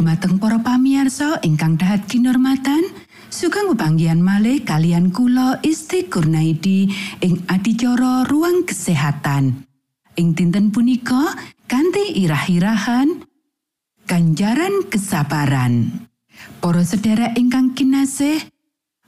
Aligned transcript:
Dumateng 0.00 0.40
para 0.40 0.56
pamiarsa 0.56 1.44
ingkang 1.44 1.76
dahat 1.76 2.08
kinurmatan, 2.08 2.80
sugeng 3.28 3.68
pepanggihan 3.76 4.16
malih 4.16 4.64
kalian 4.64 5.12
kula 5.12 5.60
Isti 5.60 6.08
Kurnaidi 6.08 6.88
ing 7.20 7.44
adicara 7.52 8.24
ruang 8.24 8.64
kesehatan. 8.64 9.68
Ing 10.16 10.32
dinten 10.32 10.72
punika 10.72 11.36
kanthi 11.68 12.16
irah-irahan 12.16 13.28
ganjaran 14.08 14.88
kesabaran. 14.88 15.92
Para 16.64 16.80
sedherek 16.80 17.36
ingkang 17.36 17.76
kinasih, 17.76 18.40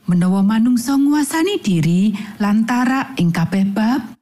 menawa 0.04 0.44
manungsa 0.44 1.00
nguasani 1.00 1.56
diri 1.64 2.12
lantara 2.36 3.16
ing 3.16 3.32
kabeh 3.32 3.64
bab, 3.64 4.12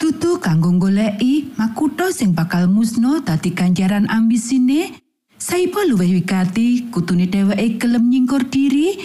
tutu 0.00 0.40
kanggo 0.40 0.72
goleki 0.80 1.52
makutha 1.60 2.08
sing 2.16 2.32
bakal 2.32 2.64
musno 2.64 3.20
dadi 3.20 3.52
ganjaran 3.52 4.08
ambisine, 4.08 5.03
saipa 5.44 5.84
luwih 5.84 6.16
wigati 6.16 6.88
kutune 6.88 7.28
dheweke 7.28 7.76
gelem 7.76 8.08
nyingkur 8.08 8.48
diri, 8.48 8.96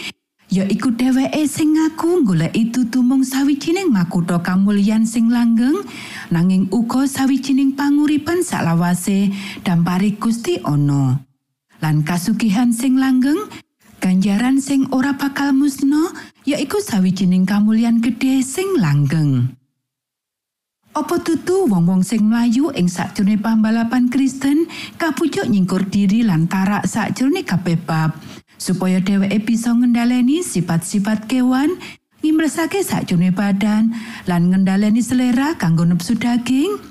ya 0.47 0.63
iku 0.63 0.95
dheweke 0.95 1.43
sing 1.51 1.75
ngaku 1.75 2.23
goleki 2.23 2.71
tutu 2.71 3.03
mung 3.03 3.27
sawijining 3.27 3.91
makutha 3.91 4.39
kamulyan 4.39 5.03
sing 5.03 5.27
langgeng, 5.27 5.83
nanging 6.31 6.71
uga 6.71 7.03
sawijining 7.11 7.75
panguripan 7.75 8.39
saklawase 8.39 9.35
dampari 9.67 10.15
Gusti 10.15 10.63
ana. 10.63 11.19
lan 11.83 12.03
kasugihan 12.03 12.71
sing 12.75 12.99
langgeng 12.99 13.39
ganjaran 14.03 14.59
sing 14.59 14.87
ora 14.91 15.15
bakal 15.15 15.55
musno 15.55 16.11
yaiku 16.43 16.79
sawijining 16.83 17.47
kamulyan 17.47 18.03
gedhe 18.03 18.43
sing 18.43 18.67
langgeng 18.79 19.58
Apa 20.97 21.21
tutu 21.21 21.69
wong-wong 21.69 22.01
sing 22.01 22.25
mlayu 22.25 22.73
ing 22.73 22.89
sakjroning 22.89 23.37
pambalapan 23.37 24.09
Kristen 24.09 24.65
kapucuk 24.97 25.45
nyingkur 25.45 25.85
diri 25.85 26.25
lan 26.25 26.49
tarak 26.49 26.89
sakjroning 26.89 27.45
kabeh 27.45 27.77
bab 27.77 28.17
supaya 28.57 28.97
dheweke 28.97 29.37
bisa 29.45 29.69
ngendhaleni 29.69 30.41
sifat-sifat 30.41 31.29
kewan 31.29 31.77
ngimresake 32.25 32.81
sakjroning 32.81 33.37
badan 33.37 33.93
lan 34.25 34.49
ngendhaleni 34.49 35.05
selera 35.05 35.53
kanggo 35.61 35.85
nepsu 35.85 36.17
daging 36.17 36.81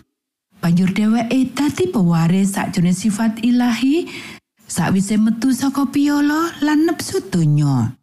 banjur 0.63 0.95
dheweke 0.95 1.51
dadi 1.59 1.91
pewaris 1.91 2.55
sakjroning 2.55 2.95
sifat 2.95 3.43
ilahi 3.43 4.07
sakwise 4.71 5.19
metu 5.19 5.51
saka 5.51 5.91
piala 5.91 6.55
lan 6.63 6.87
nepsu 6.87 7.19
donya. 7.35 7.99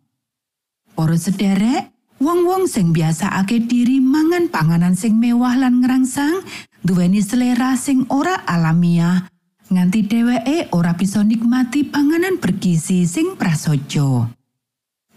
Para 0.92 1.16
sederek, 1.16 1.95
wong-wong 2.26 2.66
sing 2.66 2.90
biasakake 2.90 3.70
diri 3.70 4.02
mangan 4.02 4.50
panganan 4.50 4.98
sing 4.98 5.22
mewah 5.22 5.54
lan 5.54 5.86
ngerangsang, 5.86 6.42
duweni 6.82 7.22
selera 7.22 7.78
sing 7.78 8.10
ora 8.10 8.42
alamiah, 8.50 9.30
nganti 9.70 10.10
dheweke 10.10 10.74
ora 10.74 10.98
bisa 10.98 11.22
nikmati 11.22 11.86
panganan 11.86 12.42
bergizi 12.42 13.06
sing 13.06 13.38
prasaja. 13.38 14.26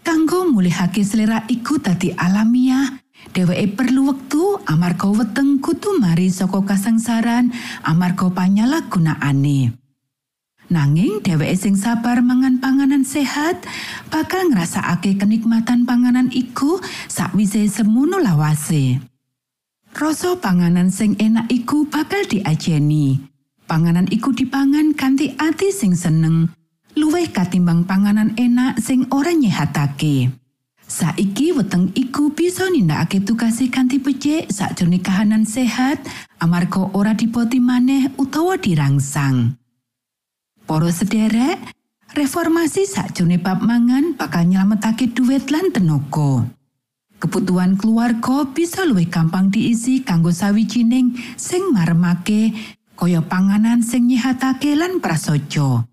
Kanggo 0.05 0.53
mulihake 0.53 1.01
selera 1.01 1.49
iku 1.49 1.81
dadi 1.81 2.13
alamiah, 2.13 3.01
dheweke 3.33 3.65
perlu 3.73 4.13
wektu 4.13 4.61
amarga 4.69 5.09
weteng 5.09 5.57
kutu 5.65 5.97
mari 5.97 6.29
saka 6.29 6.61
kasangsaran 6.61 7.49
amarga 7.89 8.29
panyalahgunaane. 8.29 9.78
Nanging 10.69 11.25
dheweke 11.25 11.57
sing 11.57 11.73
sabar 11.73 12.21
mangan 12.21 12.61
panganan 12.61 13.01
sehat 13.01 13.65
bakal 14.13 14.53
ngrasakake 14.53 15.17
kenikmatan 15.17 15.89
panganan 15.89 16.29
iku 16.29 16.77
sakwise 17.09 17.65
semono 17.65 18.21
lawase. 18.21 19.01
Rasa 19.97 20.37
panganan 20.37 20.93
sing 20.93 21.17
enak 21.17 21.49
iku 21.49 21.89
bakal 21.89 22.21
diajeni. 22.29 23.17
Panganan 23.65 24.05
iku 24.13 24.29
dipangan 24.29 24.93
kanthi 24.93 25.33
ati 25.41 25.73
sing 25.73 25.97
seneng, 25.97 26.53
luwih 26.93 27.33
katimbang 27.33 27.89
panganan 27.89 28.37
enak 28.37 28.77
sing 28.77 29.09
ora 29.09 29.33
nyehatake. 29.33 30.29
Saiki 30.85 31.49
weteng 31.53 31.89
iku 31.97 32.29
bisa 32.29 32.69
nindakake 32.69 33.25
tugase 33.25 33.73
kanthi 33.73 33.97
becik 33.97 34.53
sakjroning 34.53 35.01
kahanan 35.01 35.49
sehat 35.49 35.97
amarga 36.37 36.93
ora 36.93 37.17
dipoti 37.17 37.57
maneh 37.57 38.13
utawa 38.21 38.53
dirangsang. 38.53 39.57
Para 40.69 40.93
sederek, 40.93 41.57
reformasi 42.13 42.85
sakjroning 42.85 43.41
bab 43.41 43.65
mangan 43.65 44.13
bakal 44.13 44.45
nyelametake 44.45 45.09
duit 45.09 45.49
lan 45.49 45.73
tenaga. 45.73 46.45
Kebutuhan 47.17 47.73
keluarga 47.73 48.45
bisa 48.45 48.85
luwih 48.85 49.09
gampang 49.09 49.49
diisi 49.49 50.05
kanggo 50.05 50.29
sawijining 50.29 51.17
sing 51.41 51.73
maremake 51.73 52.53
kaya 52.93 53.17
panganan 53.25 53.81
sing 53.81 54.13
nyehatake 54.13 54.77
lan 54.77 55.01
prasaja. 55.01 55.89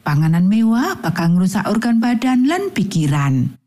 Panganan 0.00 0.48
mewah 0.48 0.96
bakal 0.96 1.36
ngrusak 1.36 1.68
organ 1.68 2.00
badan 2.00 2.48
lan 2.48 2.72
pikiran. 2.72 3.60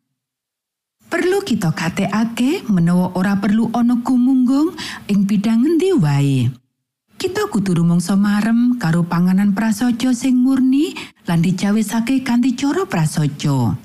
Perlu 1.06 1.46
kita 1.46 1.70
gatekake 1.70 2.66
menawa 2.66 3.14
ora 3.14 3.38
perlu 3.38 3.70
ana 3.78 4.02
gumunggung 4.02 4.74
ing 5.06 5.30
bidang 5.30 5.62
ngendi 5.62 5.94
wae. 6.02 6.61
Kita 7.22 7.54
kudu 7.54 7.78
rumangsa 7.78 8.18
marem 8.18 8.82
karo 8.82 9.06
panganan 9.06 9.54
prasaja 9.54 10.10
sing 10.10 10.42
murni 10.42 10.98
lan 11.30 11.46
dicawisake 11.46 12.25
kanthi 12.25 12.58
cara 12.58 12.90
prasaja. 12.90 13.78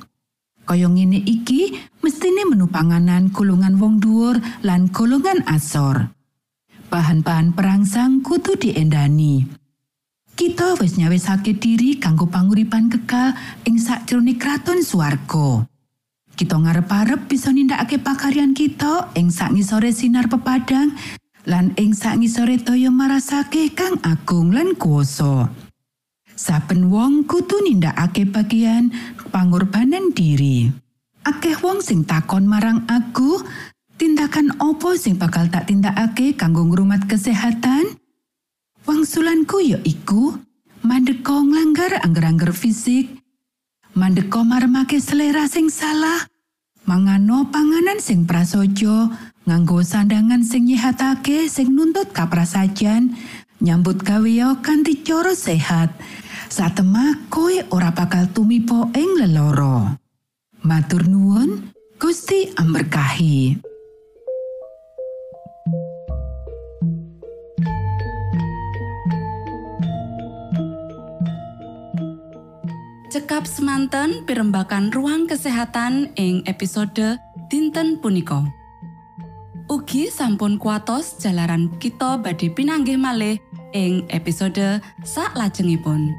Kaya 0.64 0.88
ngene 0.88 1.20
iki, 1.20 1.76
mestine 2.00 2.48
menu 2.48 2.64
panganan 2.64 3.28
golongan 3.28 3.76
wong 3.76 4.00
dhuwur 4.00 4.40
lan 4.64 4.88
golongan 4.88 5.44
asor. 5.52 6.16
Bahan-bahan 6.88 7.52
perangsang 7.52 8.24
kudu 8.24 8.56
diendani. 8.56 9.44
Kita 10.32 10.80
wis 10.80 10.96
nyawisake 10.96 11.60
diri 11.60 12.00
kanggo 12.00 12.32
panguripan 12.32 12.88
kekal 12.88 13.36
ing 13.68 13.76
sakjroning 13.76 14.40
kraton 14.40 14.80
swarga. 14.80 15.68
Kita 16.36 16.56
ngarep-arep 16.56 17.28
bisa 17.28 17.52
nindakake 17.52 18.00
pakaryan 18.00 18.56
kita 18.56 19.12
ing 19.12 19.28
sakngisore 19.28 19.92
sinar 19.92 20.24
pepadang 20.32 20.96
lan 21.46 21.72
ing 21.78 21.94
sangisore 21.94 22.58
toya 22.58 22.90
marasake 22.90 23.70
kang 23.72 24.02
agung 24.02 24.50
lan 24.50 24.74
kuwasa. 24.74 25.46
Saben 26.36 26.92
wong 26.92 27.24
kudu 27.24 27.64
nindakake 27.64 28.28
bagian 28.28 28.92
pangorbanan 29.32 30.12
diri. 30.12 30.68
Akeh 31.24 31.56
wong 31.64 31.80
sing 31.80 32.04
takon 32.04 32.44
marang 32.44 32.84
aku, 32.90 33.40
tindakan 33.96 34.52
opo 34.60 34.94
sing 34.98 35.16
bakal 35.16 35.48
tak 35.48 35.70
tindakake 35.72 36.36
kanggo 36.36 36.66
ngrumat 36.66 37.08
kesehatan? 37.08 37.96
Wangsulanku 38.86 39.58
ya 39.64 39.78
iku 39.82 40.38
mandeka 40.86 41.42
nglanggar 41.42 41.98
angger-angger 42.06 42.54
fisik, 42.54 43.10
mandeka 43.98 44.46
marmake 44.46 45.02
selera 45.02 45.50
sing 45.50 45.66
salah, 45.66 46.30
mangano 46.86 47.50
panganan 47.50 47.98
sing 47.98 48.22
prasaja, 48.22 49.10
nganggo 49.46 49.78
sandangan 49.78 50.42
sing 50.42 50.66
nyehatake 50.66 51.46
sing 51.46 51.70
nuntut 51.70 52.10
kaprasajan 52.10 53.14
nyambut 53.62 54.02
gawe 54.02 54.58
kanthi 54.58 55.06
cara 55.06 55.32
sehat. 55.38 55.94
Satemah 56.50 57.30
koe 57.30 57.62
ora 57.70 57.94
bakal 57.94 58.26
tumipo 58.34 58.90
ing 58.94 59.22
leloro. 59.22 59.98
Matur 60.66 61.06
nuwun 61.06 61.70
Gusti 61.96 62.50
amberkahi. 62.58 63.62
Cekap 73.14 73.48
semanten 73.48 74.26
pimbakan 74.26 74.92
ruang 74.92 75.24
kesehatan 75.30 76.12
ing 76.18 76.42
episode 76.44 77.16
dinten 77.48 78.02
punika. 78.02 78.65
Ugi 79.66 80.14
sampun 80.14 80.62
kuatos 80.62 81.18
jalaran 81.18 81.66
kita 81.82 82.22
badhe 82.22 82.54
pinanggih 82.54 82.94
malih 82.94 83.42
ing 83.74 84.06
episode 84.14 84.78
sak 85.02 85.34
lajengipun. 85.34 86.14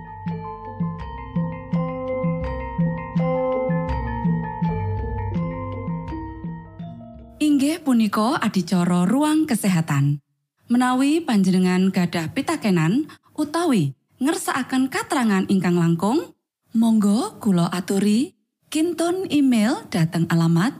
Inggih 7.39 7.79
punika 7.87 8.35
adicara 8.43 9.07
ruang 9.07 9.47
kesehatan. 9.47 10.19
Menawi 10.67 11.23
panjenengan 11.23 11.87
gadah 11.87 12.35
pitakenan 12.35 13.07
utawi 13.31 13.95
ngersakaken 14.19 14.91
katrangan 14.91 15.47
ingkang 15.47 15.79
langkung, 15.79 16.35
monggo 16.75 17.39
kulo 17.39 17.71
aturi 17.71 18.35
kinton 18.67 19.31
email 19.31 19.87
dateng 19.87 20.27
alamat 20.27 20.75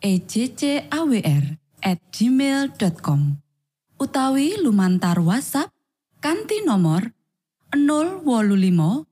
ejcawr@ 0.00 1.67
gmail.com 2.12 3.38
utawi 3.98 4.58
lumantar 4.62 5.18
WhatsApp 5.22 5.70
kanti 6.20 6.62
nomor 6.66 7.14
025 7.74 9.06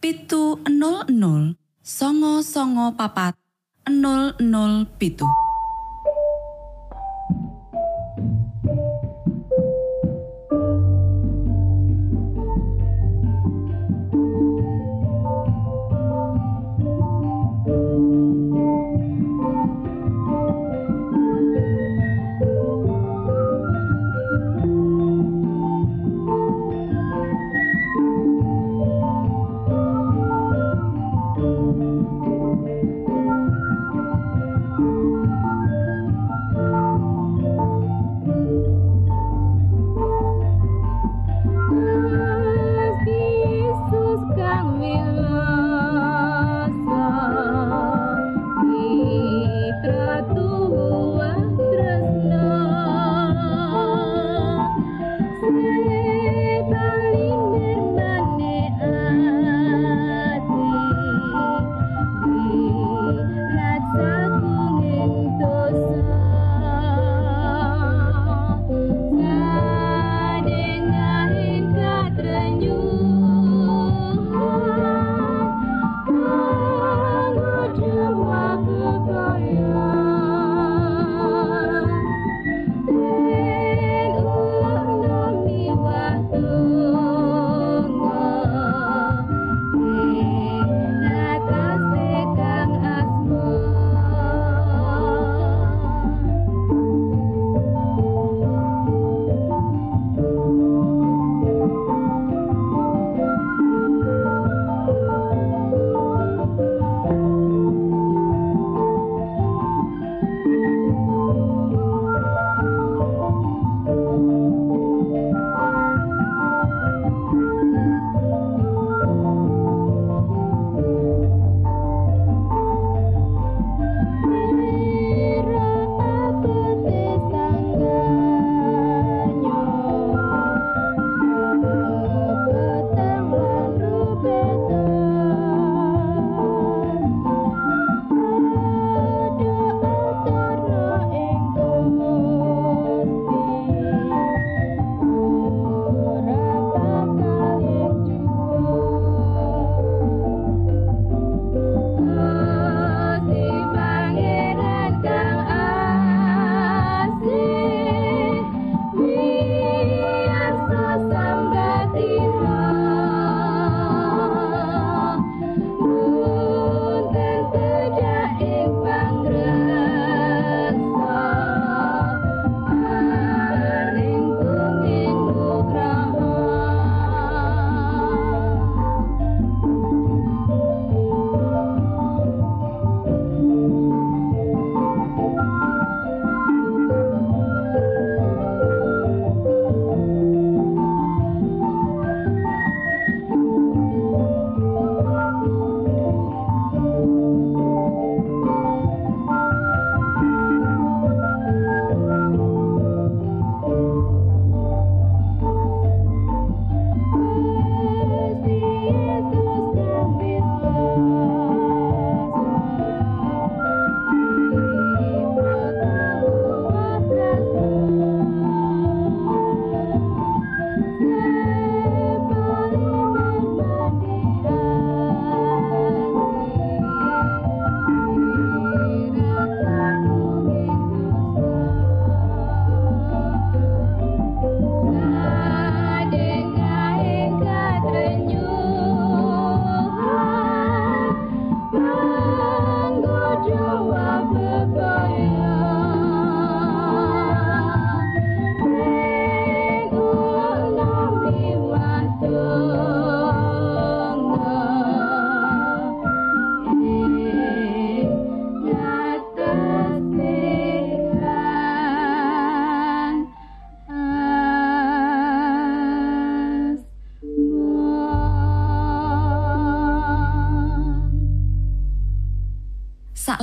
pitu 0.00 0.58
00 0.64 1.56
songo 1.82 2.42
songo 2.42 2.92
papat 2.98 3.34
00 3.88 4.86
pitu 4.98 5.41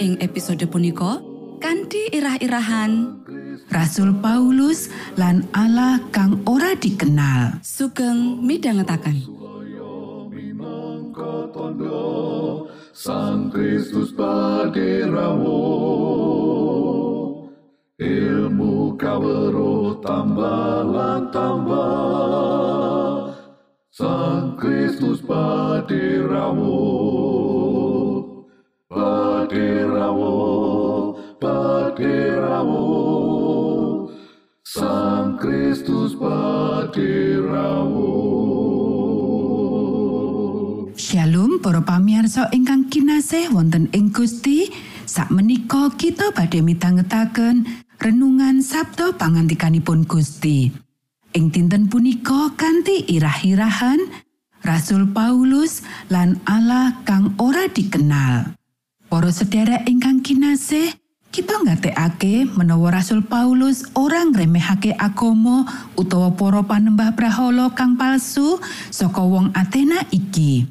ing 0.00 0.16
episode 0.24 0.64
punika 0.68 1.20
kanthi 1.60 2.08
irah-irahan 2.12 3.20
Rasul 3.72 4.12
Paulus 4.20 4.92
lan 5.16 5.48
Allah 5.56 5.96
kang 6.12 6.44
ora 6.44 6.76
dikenal. 6.76 7.64
sugeng 7.64 8.44
tondo 11.52 12.68
Sang 12.92 13.48
Kristus 13.48 14.12
paderamu 14.12 15.64
ilmu 17.96 18.92
kawero 19.00 19.96
tambah 20.04 20.84
tambah. 21.32 23.32
Sang 23.88 24.60
Kristus 24.60 25.24
paderamu 25.24 26.81
Sang 34.72 35.36
Kristus 35.36 36.16
paderamu 36.16 38.08
Shalom 40.96 41.60
para 41.60 41.84
pamirsa 41.84 42.48
ingkang 42.56 42.88
kinasih 42.88 43.52
wonten 43.52 43.92
ing 43.92 44.16
Gusti. 44.16 44.72
Sakmenika 45.04 45.92
kita 46.00 46.32
badhe 46.32 46.64
midhangetaken 46.64 47.68
renungan 48.00 48.64
Sabda 48.64 49.12
pangantikanipun 49.20 50.08
Gusti. 50.08 50.72
Ing 51.36 51.52
dinten 51.52 51.92
punika 51.92 52.56
kanthi 52.56 53.04
irah-irahan 53.12 54.00
Rasul 54.64 55.04
Paulus 55.12 55.84
lan 56.08 56.40
Allah 56.48 56.96
kang 57.04 57.36
ora 57.36 57.68
dikenal. 57.68 58.56
Para 59.12 59.28
sedherek 59.28 59.84
ingkang 59.84 60.24
kinasih, 60.24 61.01
kita 61.32 61.64
ngatekake 61.64 62.44
menawa 62.60 63.00
Rasul 63.00 63.24
Paulus 63.24 63.88
ora 63.96 64.20
ngremehake 64.20 64.92
agama 65.00 65.64
utawa 65.96 66.28
para 66.36 66.60
panembah 66.60 67.16
brahala 67.16 67.72
kang 67.72 67.96
palsu 67.96 68.60
saka 68.92 69.24
wong 69.24 69.48
Athena 69.56 70.04
iki. 70.12 70.68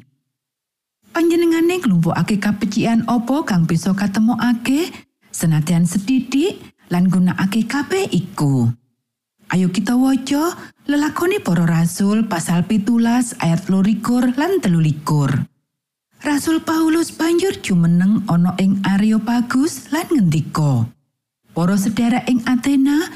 Panjenengane 1.10 1.82
nglumpukake 1.82 2.38
kapecikan 2.38 3.02
apa 3.10 3.42
kang 3.42 3.66
bisa 3.66 3.90
katemokake 3.90 4.94
senadyan 5.34 5.82
sedidik 5.82 6.62
lan 6.94 7.10
gunakake 7.10 7.66
kabeh 7.66 8.06
iku. 8.14 8.70
Ayo 9.50 9.68
kita 9.74 9.98
waca 9.98 10.56
lelakoni 10.86 11.42
para 11.42 11.66
rasul 11.66 12.30
pasal 12.30 12.64
pitulas 12.70 13.34
ayat 13.42 13.66
lorikur 13.66 14.30
lan 14.38 14.62
telulikur. 14.62 15.51
Rasul 16.22 16.62
Paulus 16.62 17.10
banjur 17.10 17.58
jumeneng 17.66 18.22
ana 18.30 18.54
ing 18.62 18.78
Areopagus 18.86 19.90
lan 19.90 20.06
ngendika. 20.06 20.86
Para 21.50 21.74
sedherek 21.74 22.30
ing 22.30 22.46
Athena, 22.46 23.10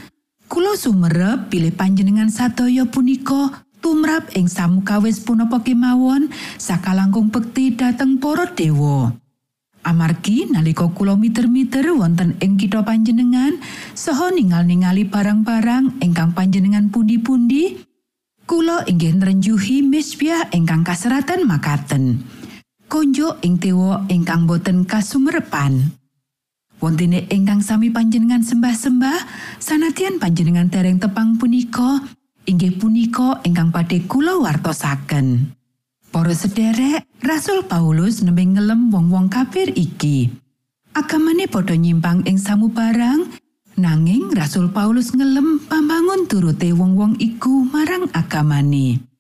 kula 0.51 0.75
sumerep 0.75 1.47
pilih 1.47 1.71
panjenengan 1.71 2.27
sadaya 2.27 2.83
punika 2.83 3.63
tumrap 3.79 4.35
ing 4.35 4.51
samukawis 4.51 5.23
punapa 5.23 5.63
kemawon 5.63 6.35
sakalangkung 6.59 7.31
bekti 7.31 7.79
dhateng 7.79 8.19
para 8.19 8.51
dewa. 8.51 9.15
Amargi 9.87 10.51
nalika 10.51 10.91
kula 10.91 11.15
miter-miter 11.15 11.87
wonten 11.95 12.35
ing 12.43 12.59
kitha 12.59 12.83
panjenengan 12.83 13.55
saha 13.95 14.35
ningal-ningali 14.35 15.07
barang-barang 15.07 16.03
ingkang 16.03 16.35
panjenengan 16.35 16.91
pundi-pundi, 16.91 17.87
kula 18.51 18.83
inggih 18.91 19.15
nrenjuhi 19.15 19.87
misbiah 19.87 20.51
ingkang 20.51 20.83
kaseratan 20.83 21.47
makaten. 21.47 22.27
Konjo 22.87 23.35
ing 23.43 23.59
dewa 23.59 24.07
ingkang 24.07 24.47
boten 24.47 24.87
kasumerepan. 24.87 25.91
Wontene 26.79 27.27
ingkang 27.35 27.59
sami 27.59 27.91
panjenengan 27.91 28.47
sembah-sembah, 28.47 29.27
sanadyan 29.59 30.23
panjenengan 30.23 30.71
dereng 30.71 31.03
tepang 31.03 31.35
punika, 31.35 31.99
inggih 32.47 32.79
punika 32.79 33.43
ingkang 33.43 33.75
badhe 33.75 34.07
kula 34.07 34.39
wartosaken. 34.39 35.51
Para 36.15 36.31
sederek, 36.31 37.03
Rasul 37.27 37.67
Paulus 37.67 38.23
nembe 38.23 38.47
ngelem 38.47 38.95
wong-wong 38.95 39.27
kafir 39.35 39.67
iki. 39.75 40.31
Agamane 40.95 41.51
padha 41.51 41.75
nyimpang 41.75 42.23
ing 42.23 42.39
samubarang, 42.39 43.35
nanging 43.75 44.31
Rasul 44.31 44.71
Paulus 44.71 45.11
ngelem 45.11 45.59
pambangun 45.67 46.31
turute 46.31 46.71
wong-wong 46.71 47.19
iku 47.19 47.67
marang 47.67 48.07
agamane. 48.15 49.16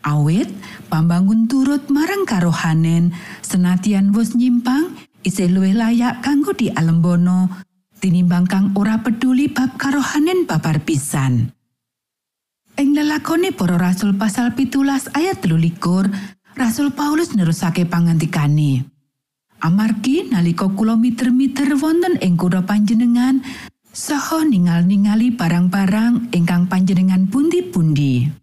Awit, 0.00 0.48
pambangun 0.88 1.44
turut 1.44 1.92
marang 1.92 2.24
karohanen, 2.24 3.12
senatian 3.44 4.16
wis 4.16 4.32
nyimpang, 4.32 4.96
isih 5.20 5.52
luwih 5.52 5.76
layak 5.76 6.24
kanggo 6.24 6.56
dialembono, 6.56 7.52
tinimbang 8.00 8.48
kang 8.48 8.72
ora 8.72 9.04
peduli 9.04 9.52
bab 9.52 9.76
karohanen 9.76 10.48
babar 10.48 10.80
pisan. 10.80 11.52
Ing 12.80 12.96
lelakone 12.96 13.52
para 13.52 13.76
rasul 13.76 14.16
pasal 14.16 14.56
pitulas 14.56 15.12
ayat 15.12 15.44
telulikur, 15.44 16.08
Rasul 16.56 16.96
Paulus 16.96 17.36
nerusake 17.36 17.84
pangantikane. 17.84 18.88
Amargi 19.60 20.32
nalika 20.32 20.64
kula 20.72 20.96
miter-miter 20.96 21.76
wonten 21.76 22.16
ing 22.24 22.40
kutha 22.40 22.64
panjenengan, 22.64 23.44
saha 23.92 24.48
ningal-ningali 24.48 25.36
barang-barang 25.36 26.32
ingkang 26.32 26.72
panjenengan 26.72 27.28
pundi-pundi. 27.28 28.39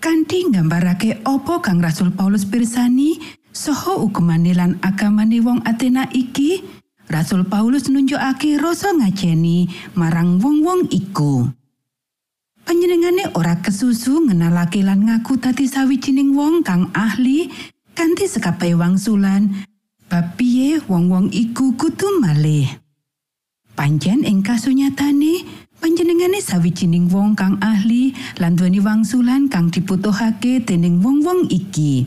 Kanthi 0.00 0.48
nggambarake 0.48 1.20
apa 1.28 1.60
kang 1.60 1.84
Rasul 1.84 2.08
Paulus 2.16 2.48
pirsani, 2.48 3.20
saha 3.52 4.00
ukemane 4.00 4.56
lan 4.56 4.80
agamane 4.80 5.44
wong 5.44 5.60
Athena 5.68 6.08
iki, 6.08 6.64
Rasul 7.12 7.44
Paulus 7.44 7.92
nunjukake 7.92 8.56
rasa 8.56 8.96
ngajeni 8.96 9.68
marang 9.92 10.40
wong-wong 10.40 10.88
iku. 10.88 11.52
Panjenengane 12.64 13.28
ora 13.36 13.60
kesusu 13.60 14.24
ngenalake 14.24 14.80
lan 14.80 15.04
ngaku 15.04 15.36
dadi 15.36 15.68
sawijining 15.68 16.32
wong 16.32 16.64
kang 16.64 16.88
ahli 16.96 17.52
kanthi 17.92 18.24
sekabehe 18.24 18.72
wangsulan 18.80 19.52
bab 20.08 20.40
piye 20.40 20.80
wong-wong 20.88 21.28
iku 21.28 21.76
kudu 21.76 22.24
malih. 22.24 22.72
Panjen 23.76 24.24
ing 24.24 24.40
kasunyatane 24.40 25.59
panjenengane 25.80 26.38
sawijining 26.44 27.08
wong 27.08 27.32
kang 27.32 27.56
ahli 27.64 28.12
lan 28.36 28.54
duweni 28.54 28.78
wangsulan 28.84 29.48
kang 29.48 29.72
dibutuhake 29.72 30.60
dening 30.60 31.00
wong-wong 31.00 31.48
iki. 31.48 32.04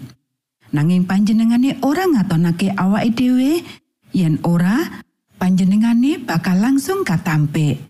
Nanging 0.73 1.09
panjenengane 1.09 1.81
ora 1.81 2.05
ngatonake 2.05 2.73
awake 2.77 3.13
dhewe 3.17 3.65
yen 4.13 4.37
ora 4.45 5.01
panjenengane 5.41 6.21
bakal 6.21 6.61
langsung 6.61 7.01
katampik. 7.01 7.81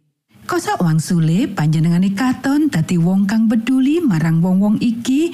Kosok 0.43 0.83
wangsule 0.83 1.47
panjenengane 1.51 2.11
katon 2.15 2.67
dadi 2.67 2.99
wong 2.99 3.27
kang 3.27 3.47
peduli 3.47 4.03
marang 4.03 4.43
wong-wong 4.43 4.79
iki 4.79 5.31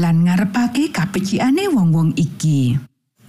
lan 0.00 0.24
ngarepake 0.24 0.92
kapecikane 0.92 1.68
wong-wong 1.72 2.16
iki. 2.16 2.76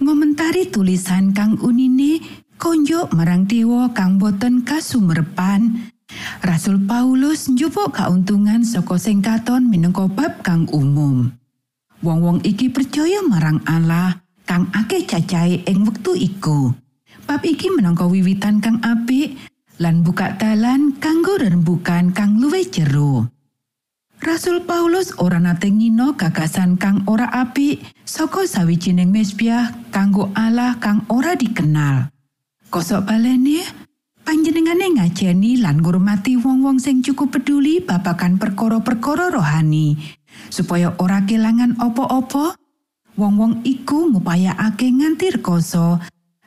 Ngomentari 0.00 0.68
tulisan 0.72 1.36
kang 1.36 1.60
unine 1.60 2.20
konjo 2.56 3.08
marang 3.12 3.44
dewa 3.44 3.92
kang 3.92 4.16
boten 4.16 4.64
kasumerepan. 4.64 5.92
Rasul 6.38 6.78
Paulus 6.86 7.50
njupuk 7.50 7.98
kauntungan 7.98 8.62
saka 8.62 8.96
sing 8.96 9.20
katon 9.20 9.66
minangka 9.66 10.06
bab 10.06 10.40
kang 10.46 10.70
umum. 10.70 11.34
Wong-wong 11.98 12.46
iki 12.46 12.70
percaya 12.70 13.26
marang 13.26 13.58
Allah 13.66 14.22
kang 14.46 14.70
akeh 14.70 15.02
cacahe 15.02 15.66
ing 15.66 15.82
wektu 15.82 16.14
iku. 16.14 16.72
Bab 17.26 17.42
iki 17.42 17.68
minangka 17.74 18.06
wiwitan 18.06 18.62
kang 18.62 18.78
apik 18.80 19.34
lan 19.82 20.06
buka 20.06 20.38
dalan 20.38 20.94
kanggo 20.96 21.36
rembukan 21.36 22.14
kang 22.14 22.38
luwih 22.38 22.64
jero. 22.70 23.28
Rasul 24.18 24.66
Paulus 24.66 25.14
ora 25.22 25.38
nate 25.38 25.70
ngino 25.70 26.18
gagasan 26.18 26.74
kang 26.74 27.06
ora 27.06 27.30
apik 27.30 27.82
saka 28.02 28.46
sawijining 28.46 29.14
mesbiah 29.14 29.70
kanggo 29.94 30.34
Allah 30.34 30.78
kang 30.82 31.06
ora 31.10 31.38
dikenal. 31.38 32.10
Kosok 32.68 33.06
balene 33.06 33.62
panjenengane 34.28 35.00
ngajeni 35.00 35.64
lan 35.64 35.80
ngurmati 35.80 36.36
wong-wong 36.36 36.76
sing 36.76 37.00
cukup 37.00 37.40
peduli 37.40 37.80
babagan 37.80 38.36
perkara-perkara 38.36 39.32
rohani 39.32 39.96
supaya 40.52 40.92
ora 41.00 41.24
kelangan 41.24 41.80
opo-opo. 41.80 42.52
Wong-wong 43.16 43.64
iku 43.64 44.12
ngupayakake 44.12 44.92
nganti 45.00 45.40
rekoso 45.40 45.96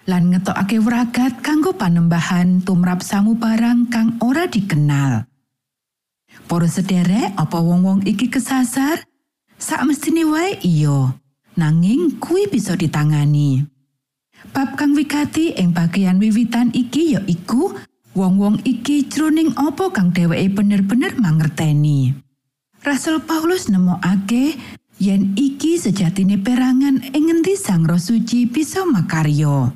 lan 0.05 0.29
ngetokake 0.29 0.77
wragat 0.77 1.41
kanggo 1.41 1.73
panembahan 1.73 2.61
tumrap 2.61 3.01
samubarang 3.01 3.89
kang 3.89 4.13
ora 4.21 4.45
dikenal. 4.45 5.25
Para 6.45 6.69
sederek, 6.69 7.33
apa 7.33 7.57
wong-wong 7.57 8.05
iki 8.05 8.29
kesasar? 8.29 9.01
Sak 9.57 9.89
mestine 9.89 10.29
wae 10.29 10.61
iya, 10.61 11.17
nanging 11.57 12.21
kuwi 12.21 12.45
bisa 12.45 12.77
ditangani. 12.77 13.70
Bab 14.51 14.75
kang 14.75 14.91
wigati 14.91 15.55
ing 15.55 15.71
bagian 15.71 16.19
wiwitan 16.19 16.75
iki 16.75 17.15
ya 17.15 17.23
iku 17.23 17.71
wong-wong 18.11 18.59
iki 18.67 19.07
jroning 19.07 19.55
apa 19.55 19.87
kang 19.95 20.11
dheweke 20.11 20.51
bener-bener 20.51 21.15
mangerteni. 21.15 22.11
Rasul 22.83 23.23
Paulus 23.23 23.71
nemokake 23.71 24.59
yen 24.99 25.31
iki 25.39 25.79
sejatine 25.79 26.35
perangan 26.35 26.99
ing 27.15 27.31
ngendi 27.31 27.55
Sang 27.55 27.87
Roh 27.87 28.01
Suci 28.01 28.43
bisa 28.43 28.83
makarya. 28.83 29.71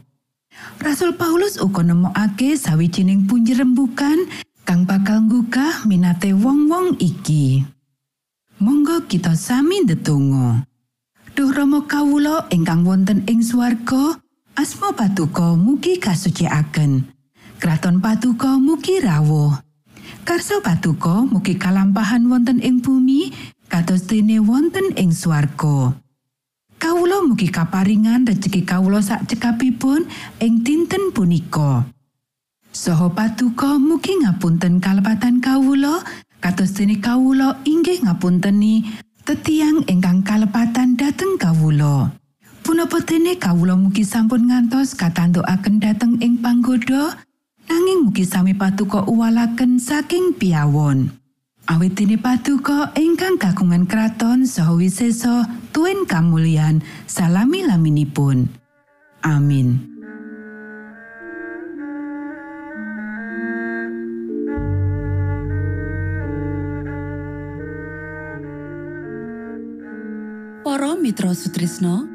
Rasul 0.83 1.15
Paulus 1.15 1.55
uga 1.55 1.79
nemokake 1.79 2.59
sawijining 2.59 3.31
punjerembukan 3.31 4.27
kang 4.67 4.83
bakal 4.83 5.23
nggugah 5.23 5.88
minate 5.88 6.35
wong-wong 6.35 6.99
iki. 6.99 7.63
Monggo 8.59 9.07
kita 9.07 9.39
sami 9.39 9.88
ndedonga. 9.88 10.67
Duh 11.35 11.51
Rama 11.51 11.83
kawula 11.83 12.47
ingkang 12.51 12.88
wonten 12.88 13.27
ing 13.27 13.43
swarga, 13.43 14.15
asma 14.56 14.96
patuko 14.96 15.60
mugi 15.60 16.00
kasucikaken. 16.00 17.04
Kraton 17.60 18.00
patuko 18.00 18.56
mugi 18.58 19.04
rawuh. 19.04 19.52
Karso 20.24 20.63
patuko 20.63 21.28
mugi 21.28 21.60
kalampahan 21.60 22.26
wonten 22.32 22.63
ing 22.63 22.80
bumi 22.80 23.30
kados 23.68 24.08
dene 24.08 24.39
wonten 24.39 24.96
ing 24.96 25.12
swarga. 25.12 25.94
Kawula 26.80 27.24
mugi 27.28 27.52
kaparingan 27.52 28.28
rejeki 28.28 28.63
kawula 28.63 29.04
sak 29.04 29.28
cekapipun 29.28 30.08
ing 30.39 30.63
dinten 30.63 31.12
punika. 31.12 31.88
Saha 32.72 33.12
patuko 33.12 33.80
mugi 33.80 34.24
ngapunten 34.24 34.80
kalepatan 34.80 35.39
kawula 35.39 36.04
kados 36.39 36.76
dene 36.76 37.00
kawula 37.00 37.60
inggih 37.68 38.04
ngapunteni 38.04 38.88
tetiang 39.28 39.84
ingkang 39.88 40.24
kalepatan 40.24 41.00
dhateng 41.00 41.39
kawula. 41.39 42.24
Punapa 42.65 42.97
dene 42.97 43.38
kawula 43.38 43.78
mugi 43.78 44.01
sampun 44.01 44.49
ngantos 44.49 44.97
katantukaken 44.97 45.78
dhateng 45.78 46.17
ing 46.17 46.41
panggoda 46.41 47.13
nanging 47.69 48.10
mugi 48.10 48.25
sami 48.25 48.58
patuko 48.58 49.06
uwalaken 49.06 49.78
saking 49.78 50.34
piawon. 50.34 51.13
Awit 51.69 51.93
dene 51.93 52.17
patuko 52.17 52.89
ingkang 52.97 53.38
kagungan 53.38 53.86
kraton 53.86 54.49
saha 54.49 54.73
wisesa 54.73 55.45
tuen 55.69 56.10
kamulyan 56.10 56.82
salami 57.06 57.62
laminipun. 57.62 58.49
Amin. 59.21 59.93
Para 70.65 70.97
Mitra 70.97 71.30
Sutrisno 71.38 72.14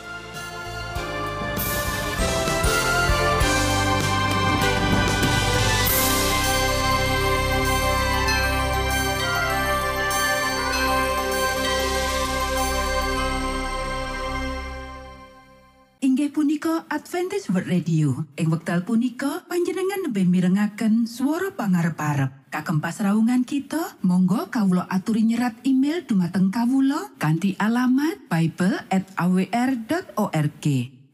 Adventist 16.91 17.55
World 17.55 17.71
Radio. 17.71 18.27
Ing 18.35 18.51
wekdal 18.51 18.83
punika 18.83 19.47
panjenengan 19.47 20.11
lebih 20.11 20.27
mirengaken 20.27 21.07
swara 21.07 21.55
pangarep-arep. 21.55 22.51
Kagem 22.51 22.83
pasraungan 22.83 23.47
kita, 23.47 23.95
monggo 24.03 24.51
kawula 24.51 24.91
aturi 24.91 25.23
nyerat 25.23 25.55
email 25.63 26.03
dumateng 26.03 26.51
kawula 26.51 27.15
kanthi 27.15 27.55
alamat 27.63 28.19
bible@awr.org. 28.27 30.65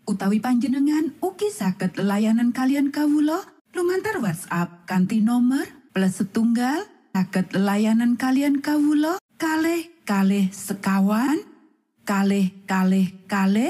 Utawi 0.10 0.42
panjenengan 0.42 1.13
ugi 1.22 1.54
saged 1.54 2.02
layanan 2.02 2.58
kalian 2.58 2.90
kawula 2.90 3.46
lumantar 3.78 4.18
WhatsApp 4.18 4.90
kanthi 4.90 5.22
nomor 5.22 5.70
plus 5.94 6.26
setunggal 6.26 6.90
saged 7.13 7.54
layanan 7.54 8.18
kalian 8.18 8.66
kawula 8.66 9.22
kalih 9.38 9.94
kalih 10.10 10.50
sekawan 10.50 11.38
kalih 12.08 12.56
kalih 12.63 13.12
kalih 13.28 13.66